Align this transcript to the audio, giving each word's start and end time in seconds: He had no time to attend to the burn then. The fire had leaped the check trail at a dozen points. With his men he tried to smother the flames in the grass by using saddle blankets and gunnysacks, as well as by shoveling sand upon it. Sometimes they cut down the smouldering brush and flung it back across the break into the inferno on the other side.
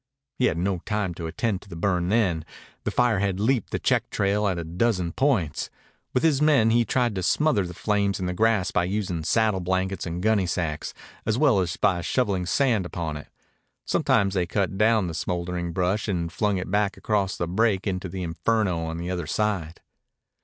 He 0.33 0.45
had 0.45 0.57
no 0.57 0.79
time 0.79 1.13
to 1.13 1.27
attend 1.27 1.61
to 1.61 1.69
the 1.69 1.75
burn 1.75 2.09
then. 2.09 2.43
The 2.85 2.89
fire 2.89 3.19
had 3.19 3.39
leaped 3.39 3.69
the 3.69 3.77
check 3.77 4.09
trail 4.09 4.47
at 4.47 4.57
a 4.57 4.63
dozen 4.63 5.11
points. 5.11 5.69
With 6.11 6.23
his 6.23 6.41
men 6.41 6.71
he 6.71 6.83
tried 6.85 7.13
to 7.13 7.21
smother 7.21 7.67
the 7.67 7.75
flames 7.75 8.19
in 8.19 8.25
the 8.25 8.33
grass 8.33 8.71
by 8.71 8.85
using 8.85 9.23
saddle 9.23 9.59
blankets 9.59 10.07
and 10.07 10.23
gunnysacks, 10.23 10.93
as 11.23 11.37
well 11.37 11.59
as 11.59 11.77
by 11.77 12.01
shoveling 12.01 12.47
sand 12.47 12.83
upon 12.87 13.15
it. 13.15 13.27
Sometimes 13.85 14.33
they 14.33 14.47
cut 14.47 14.75
down 14.75 15.05
the 15.05 15.13
smouldering 15.13 15.71
brush 15.71 16.07
and 16.07 16.31
flung 16.33 16.57
it 16.57 16.71
back 16.71 16.97
across 16.97 17.37
the 17.37 17.47
break 17.47 17.85
into 17.85 18.09
the 18.09 18.23
inferno 18.23 18.79
on 18.85 18.97
the 18.97 19.11
other 19.11 19.27
side. 19.27 19.81